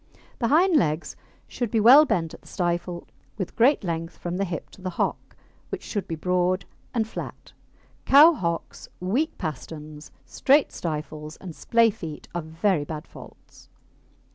The 0.39 0.47
hind 0.47 0.77
legs 0.77 1.15
should 1.47 1.69
be 1.69 1.79
well 1.79 2.05
bent 2.05 2.33
at 2.33 2.41
the 2.41 2.47
stifle, 2.47 3.07
with 3.37 3.55
great 3.55 3.83
length 3.83 4.17
from 4.17 4.37
the 4.37 4.45
hip 4.45 4.71
to 4.71 4.81
the 4.81 4.89
hock, 4.89 5.35
which 5.69 5.83
should 5.83 6.07
be 6.07 6.15
broad 6.15 6.65
and 6.91 7.07
flat. 7.07 7.53
Cow 8.03 8.33
hocks, 8.33 8.89
weak 8.99 9.37
pasterns, 9.37 10.09
straight 10.25 10.71
stifles, 10.71 11.37
and 11.37 11.55
splay 11.55 11.91
feet 11.91 12.27
are 12.33 12.41
very 12.41 12.83
bad 12.83 13.05
faults. 13.07 13.69